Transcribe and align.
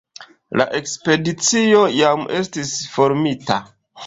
La 0.61 0.65
ekspedicio 0.79 1.83
jam 1.99 2.25
estis 2.41 2.73
formita. 2.97 3.61